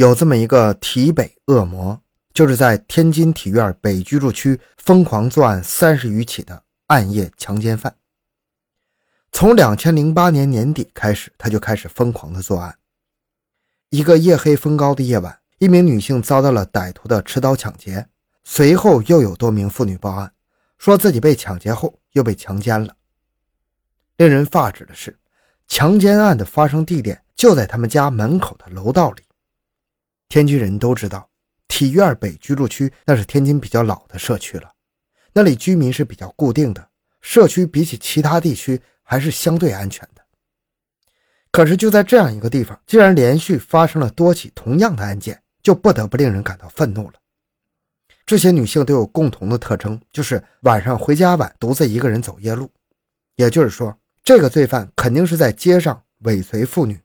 [0.00, 2.00] 有这么一个体北恶魔，
[2.32, 7.94] 就是在天津体院北居住区疯狂作案三十余起的暗夜强奸犯。
[9.30, 12.78] 从两千零八年年底开始，他就开始疯狂的作案。
[13.90, 18.06] 一个夜黑风高的夜晚，一名女性遭到了歹徒的持刀抢劫，
[18.42, 20.32] 随后又有多名妇女报案，
[20.78, 22.96] 说自己被抢劫后又被强奸了。
[24.16, 25.18] 令人发指的是，
[25.68, 29.22] 强奸案的发生地点就在他们家门口的楼道里。
[30.30, 31.28] 天津人都知道，
[31.66, 34.72] 体院北居住区那是天津比较老的社区了，
[35.32, 36.88] 那里居民是比较固定的，
[37.20, 40.22] 社区比起其他地区还是相对安全的。
[41.50, 47.14] 可是就在这样一个地方，竟然连续发生了多起同样的案件，就不得不令人感到愤怒了。
[48.24, 52.70] 这些女性都有共同的特征，就是晚上回家晚，独自一个人走夜路。
[53.34, 56.96] 也就是说，这个罪犯肯定是在街上尾随妇女，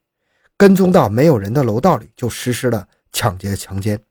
[0.55, 2.88] 跟踪到没有人的楼道里就实施了。
[3.16, 4.03] 抢劫、强奸，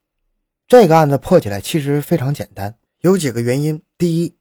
[0.66, 3.82] 这个案子破起来其实非常简单，有几个原因。
[3.98, 4.34] 第一，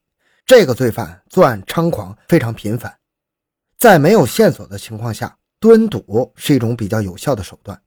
[0.45, 2.97] 这个罪犯作案猖狂，非常频繁，
[3.77, 7.77] 在没有线索的情况下，蹲堵是一种比较有效的手段。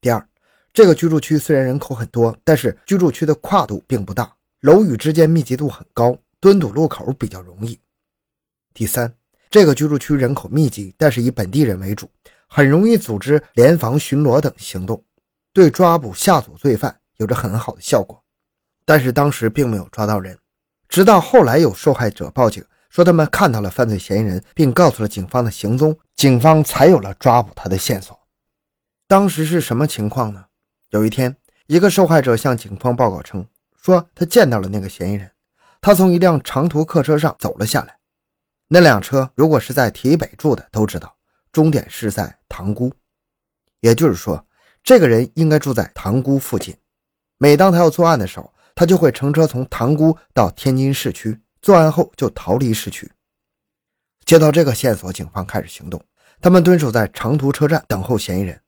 [0.00, 0.28] 第二，
[0.72, 7.78] 这个居住区虽然人口很多，但是居住区的跨度并不大，楼宇之间密集度很高，蹲堵路口比较容易。
[8.74, 9.14] 第三，
[9.48, 12.10] 这个居住区人口密集，但是以本地人为主，
[12.48, 15.00] 很容易组织联防巡逻等行动。
[15.56, 18.22] 对抓捕下组罪犯有着很好的效果，
[18.84, 20.38] 但是当时并没有抓到人。
[20.86, 28.20] 直到后来有受害者报警说他们看到了犯罪嫌疑人，并告诉了警方的行踪，警方才有了抓捕他的线索。
[29.08, 30.44] 当时是什么情况呢？
[30.90, 31.34] 有一天，
[31.68, 33.46] 一个受害者向警方报告称，
[33.80, 35.32] 说他见到了那个嫌疑人，
[35.80, 37.96] 他从一辆长途客车上走了下来。
[38.68, 41.16] 那辆车如果是在体北住的都知道，
[41.50, 42.92] 终点是在塘沽，
[43.80, 44.45] 也就是说。
[44.86, 46.72] 这个人应该住在塘沽附近。
[47.38, 53.10] 每当他要作案的时候，他就会乘车从塘沽到天津市区，作案后就逃离市区。
[54.24, 56.00] 接到这个线索，警方开始行动。
[56.40, 58.60] 他们蹲守在长途车站等候嫌疑人，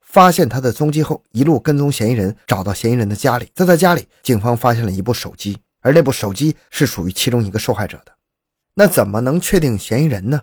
[0.00, 3.52] 发现他的踪迹后，一路跟踪嫌疑人，找到嫌疑人的家里。
[3.54, 8.12] 在他家里，警方发现了一部手机，而那部手机是属于其中一个受害者的。
[8.72, 10.40] 那怎么能确定嫌疑人呢？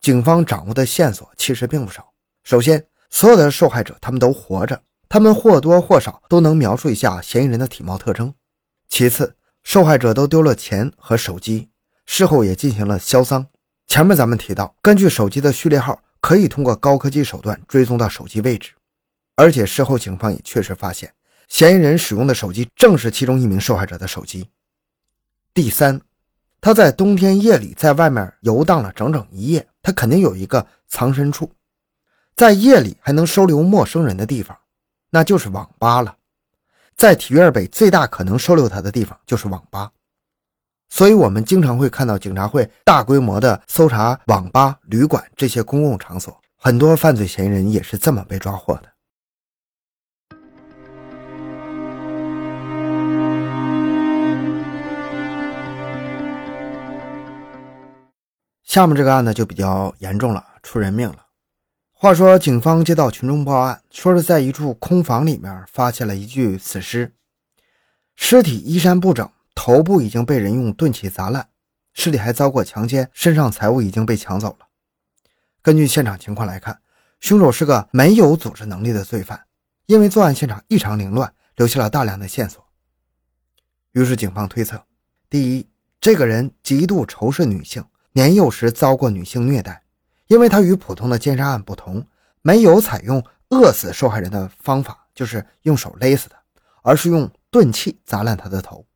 [0.00, 2.12] 警方掌握的线索其实并不少。
[2.42, 8.32] 首先，所有的受害者，他们都活着，他们或多或少都能描述一下嫌疑人的体貌特征。
[8.88, 11.68] 其次，受害者都丢了钱和手机，
[12.06, 13.46] 事后也进行了销赃。
[13.86, 18.72] 前面咱们提到，根据手机的序列号，可以通过高科技手段追踪到手机位置，
[19.36, 21.12] 而且事后警方也确实发现，
[21.48, 24.48] 嫌疑人使用的手机正是其中一名受害者的手机。
[25.52, 26.00] 第三，
[26.62, 31.52] 他在冬天夜里在外面游荡了整整一夜，他肯定有一个藏身处。
[32.34, 34.56] 在夜里还能收留陌生人的地方，
[35.10, 36.16] 那就是网吧了。
[36.96, 39.90] 在体院北最大可能收留他的地方就是网吧，
[40.88, 46.38] 所以我们经常会看到警察会大规模的搜查网吧、旅馆这些公共场所。
[46.56, 48.84] 很多犯罪嫌疑人也是这么被抓获的。
[58.62, 61.16] 下面这个案子就比较严重了，出人命了。
[62.02, 67.14] 话说，警方接到群众报案，说是在一处空房里面发现了一具死尸，
[68.16, 71.48] 尸体衣衫不整，头部已经被人用钝器砸烂，
[71.94, 74.66] 尸体还遭过强奸，身上财物已经被抢走了。
[75.62, 76.80] 根据现场情况来看，
[77.20, 79.40] 凶手是个没有组织能力的罪犯，
[79.86, 82.66] 因为作案现场异常凌乱，留下了大量的线索。
[83.92, 84.84] 于是警方推测：
[85.30, 85.68] 第一，
[86.00, 89.81] 这个人极度仇视女性，年幼时遭过女性虐待。
[90.28, 92.06] 因为他与普通的奸杀案不同，
[92.40, 96.36] 没有采用饿死受害人的方法，就是用手勒死的，
[96.82, 98.86] 而是用钝器砸烂他的头。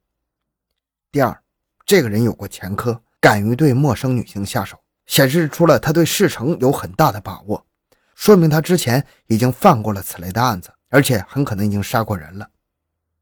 [1.13, 1.43] 第二，
[1.85, 7.67] 这个人有过前科，敢于对陌生女性下手，显示出了他对事成有很大的把握，
[8.15, 12.49] 说明他之前已经犯过了此类的案子，而且很可能已经杀过人了。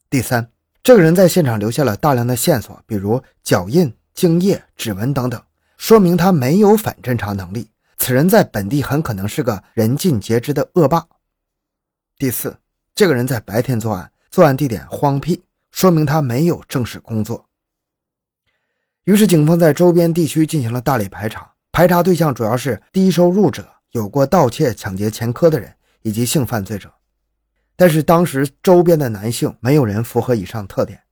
[0.09, 0.49] 第三，
[0.83, 5.43] 这个人在现场留下了大量的线索，比如脚印、精液、指纹等等，
[5.77, 7.71] 说明他没有反侦查能力。
[7.97, 11.07] 此人在本地很可能是个人尽皆知的恶霸。
[12.17, 12.57] 第四，
[12.95, 17.49] 这个人在白天作案，作案地点荒僻，说明他没有正式工作。
[19.05, 26.93] 于是，警方在周边地区进行了大力排查，排查对象主要是低收入者、有过盗窃、抢劫前科的人以及性犯罪者。
[27.77, 31.03] 但是，当时周边的男性没有人符合以上特点，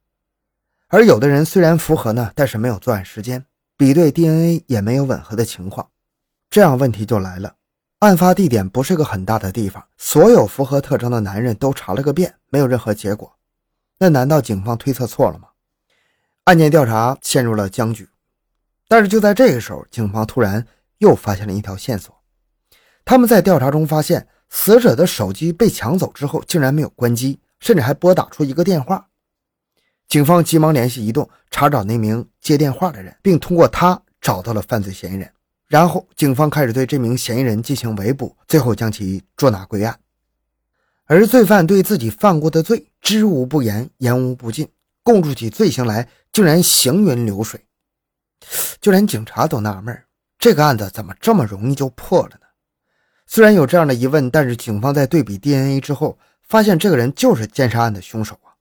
[0.88, 3.44] 而有的人虽然符合呢，但是没有作案时间，
[3.76, 5.90] 比对 DNA 也没有吻合的情况。
[6.52, 7.54] 这样问题就来了，
[8.00, 13.34] 案发地点不是个很大的地方，所有符合特征的男人都查了个遍，没有任何结果。
[13.98, 15.48] 那难道警方推测错了吗？
[16.44, 18.06] 案件调查陷入了僵局。
[18.86, 20.66] 但是就在这个时候，警方突然
[20.98, 22.14] 又发现了一条线索。
[23.02, 29.08] 他们在调查中发现，死者的手机被抢走之后，竟然没有关机，甚至还拨打出一个电话。
[30.06, 35.32] 警方急忙联系移动，查找那名接电话的人，并通过他找到了犯罪嫌疑人。
[35.72, 39.98] 然后，警方开始对这名嫌疑人进行围捕，最后将其捉拿归案。
[41.06, 44.68] 而罪犯对自己犯过的罪知无不言，言无不尽，
[45.02, 47.64] 供述起罪行来竟然行云流水，
[48.82, 49.98] 就连警察都纳闷
[50.38, 52.46] 这个案子怎么这么容易就破了呢？
[53.26, 58.52] 虽然有这样的疑问，但是警方在对比 DNA 之后，发现这个人就是奸杀案的凶手啊！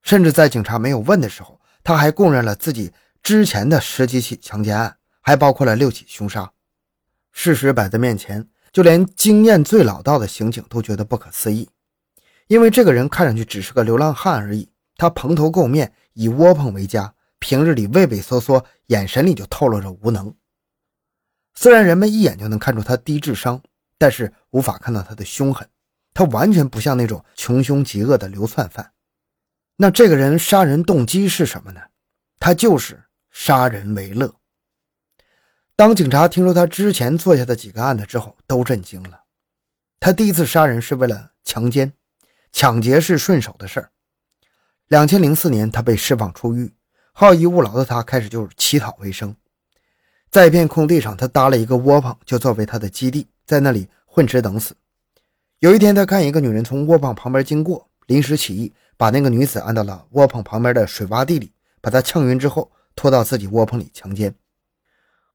[0.00, 4.96] 甚至在警察没有问的时候，他还供认了自己之前的十几起强奸案。
[5.26, 6.52] 还包括了六起凶杀，
[7.32, 11.66] 事实摆在面前，就连经验最老道的刑警都觉得不可思议。
[12.46, 20.36] 因为这个人看上去只是个流浪汉而已，他蓬头垢面，以窝棚为家，平日里畏畏缩缩，眼神里就透露着无能。
[21.54, 23.62] 虽然人们一眼就能看出他低智商，
[23.96, 25.66] 但是无法看到他的凶狠。
[26.12, 28.92] 他完全不像那种穷凶极恶的流窜犯。
[29.78, 31.80] 那这个人杀人动机是什么呢？
[32.38, 34.34] 他就是杀人为乐。
[35.76, 39.22] 当警察听说他之前做下的几个案子之后，都震惊了。
[39.98, 41.92] 他第一次杀人是为了强奸，
[42.52, 43.90] 抢劫是顺手的事儿。
[44.86, 46.72] 两千零四年，他被释放出狱，
[47.12, 49.34] 好逸恶劳的他开始就是乞讨为生。
[50.30, 54.76] 在一片空地上，他搭了一个窝棚，就作为他的基地，在那里混吃等死。
[55.58, 64.32] 有一天，他看一个女人从窝棚旁边经过，临时起意把那个女子按到了窝棚旁边的水洼地里，把她呛晕之后，拖到自己窝棚里强奸。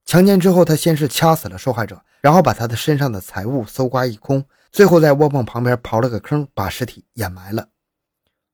[0.09, 7.67] 强奸之后，他先是掐死了受害者，然后把他的身上的财物搜刮一空，最后在窝棚旁边刨了个坑，把尸体掩埋了。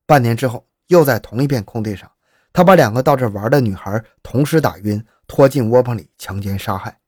[0.05, 2.11] 半年之后，又在同一片空地上，
[2.51, 6.99] 他把两个到这玩的女孩同时打晕，拖进窝棚里强奸杀害。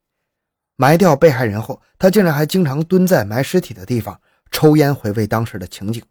[0.77, 4.17] 埋掉被害人后，他竟然还经常蹲在埋尸体的地方
[4.49, 6.01] 抽烟，回味当时的情景。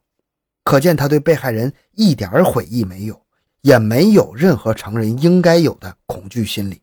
[0.63, 3.19] 可见他对被害人一点悔意没有，
[3.63, 6.83] 也没有任何常人应该有的恐惧心理。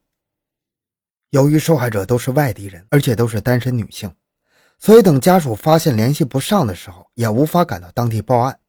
[1.34, 4.14] 由于受害者都是外地人，而且都是单身女性，
[4.78, 8.60] 所以等家属发现联系不上的时候，也无法赶到当地报案。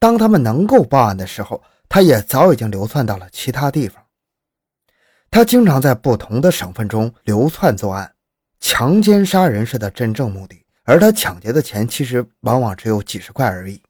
[0.00, 4.02] 当他们能够报案的时候，他也早已经流窜到了其他地方。
[5.30, 8.12] 他经常在不同的省份中流窜作案，
[8.58, 13.80] 强奸杀人是他真正目的，而他抢劫的钱其实往往只有几十块而已。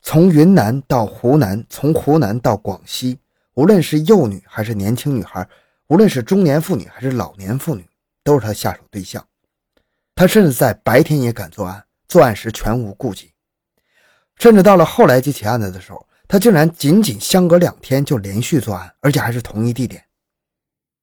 [0.00, 3.18] 从云南到湖南，从湖南到广西，
[3.52, 5.46] 无论是幼女还是年轻女孩。
[5.88, 7.86] 无论是中年妇女还是老年妇女，
[8.24, 9.26] 都是他下手对象。
[10.14, 13.32] 他甚至在白天也敢作案，作案时全无顾忌。
[14.36, 20.02] 甚至到了后来几起案子的时候，他竟然仅仅相隔两天就连续作案，而且还是同一地点。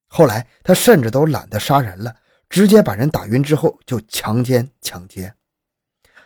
[0.08, 2.16] 后来他甚至都懒得杀人了，
[2.50, 5.34] 直接把人打晕之后就强奸抢劫。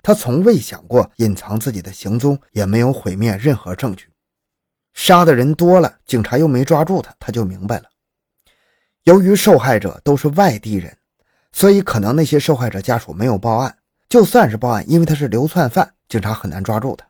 [0.01, 4.09] 他从未想过隐藏自己的行踪，也没有毁灭任何证据。
[4.93, 7.89] 杀的人多了，警察又没抓住他，他就明白了。
[9.03, 10.97] 由于受害者都是外地人，
[11.51, 13.77] 所以可能那些受害者家属没有报案。
[14.07, 17.05] 就算是报案，因为他是流窜犯，警察很难抓住他。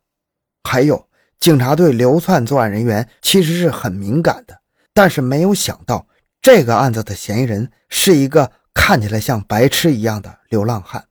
[0.64, 1.08] 还有，
[1.40, 4.60] 警察对流窜作案人员其实是很敏感的，
[4.94, 6.08] 但是没有想到
[6.42, 11.06] 这个案子的嫌疑人是一个看起来像白痴一样的流浪汉，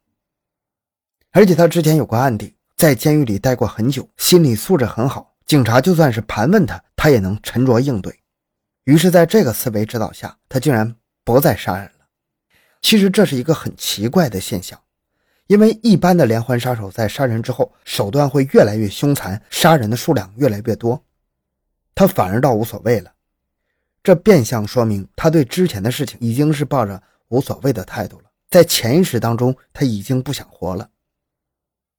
[1.31, 5.35] 而且他之前有过案底，在监狱里待过很久，心理素质很好。
[5.45, 8.22] 警察就算是盘问他，他也能沉着应对。
[8.85, 12.07] 于是，在这个思维指导下，他竟然不再杀人了。
[12.81, 14.81] 其实这是一个很奇怪的现象，
[15.47, 21.05] 因为一般的连环杀手在杀人之后，手段会越来越凶残，杀人的数量越来越多，
[21.95, 23.12] 他反而倒无所谓了。
[24.03, 30.91] 这变相说明他对之前的事情已经是抱着无所谓的态度了，在潜意识当中他已经不想活了。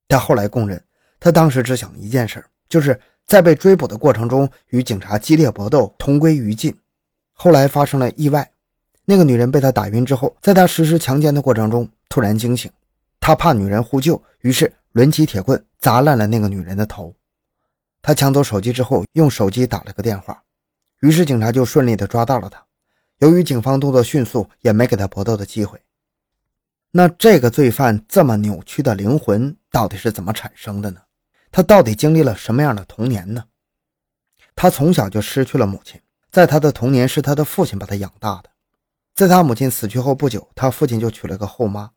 [0.10, 0.84] 他后来供认，
[1.24, 3.00] 他当时只想一件事，就是。
[3.26, 6.78] 在被追捕的过程中，与警察激烈搏斗，同归于尽。
[7.32, 8.52] 后来发生了意外，
[9.06, 12.70] 那个女人被他打晕之后，在他实施强奸的过程中突然惊醒，
[13.22, 17.16] 他怕女人呼救，于是抡起铁棍砸烂了那个女人的头。
[18.02, 20.44] 他抢走手机之后，用手机打了个电话，
[21.00, 22.62] 于是警察就顺利的抓到了他。
[23.20, 25.80] 由于警方动作迅速，也没给他搏斗的机会。
[26.92, 31.00] 那这个罪犯这么扭曲的灵魂到底是怎么产生的呢？
[31.54, 33.44] 他到底经历了什么样的童年呢？
[34.56, 38.50] 他从小就失去了母亲，在他的童年是他的父亲把他养大的。
[39.14, 41.92] 在他母亲死去后不久，他父亲就娶了个后妈。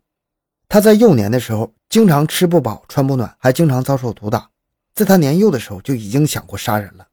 [0.68, 4.50] 他在幼年的时候经常吃不饱穿不暖，还经常遭受毒打。
[4.94, 7.06] 在他年幼的时候就已经想过杀人了，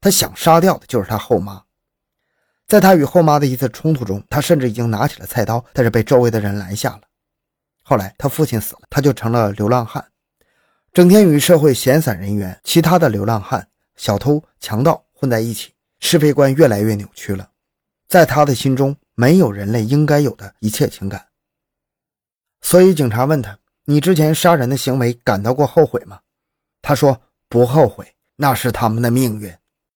[0.00, 1.62] 他想杀掉的就是他后妈。
[2.66, 7.02] 在他与后妈的一次冲突中，他甚至已经拿起了菜刀，但是被周围的人拦下了。
[7.82, 10.02] 后来他父亲死了，他就成了流浪汉，
[10.92, 17.48] 整天与社会闲散人员、其他的流浪汉、小偷、强盗混在一起，是非观越来越扭曲了。
[18.08, 21.28] 在他的心中，没有人类应该有的一切情感。
[22.60, 23.56] 所以警察问他
[23.86, 26.20] ：“你之前杀人的行为感到过后悔吗？”
[26.82, 29.54] 他说：“不后悔，那是他们的命运。”